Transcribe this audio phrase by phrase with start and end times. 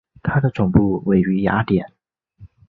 [0.23, 1.91] 它的总部位于雅典。